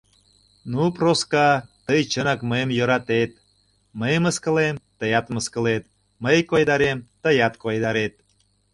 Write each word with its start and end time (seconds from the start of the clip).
Ну, 0.71 0.81
Проска, 0.95 1.49
тый 1.87 2.01
чынак 2.11 2.39
мыйым 2.49 2.69
йӧратет: 2.77 3.31
мый 3.99 4.13
мыскылем— 4.25 4.75
тыят 4.99 5.25
мыскылет, 5.35 5.83
мый 6.23 6.37
койдарем— 6.49 6.97
тыят 7.23 7.53
койдарет... 7.63 8.13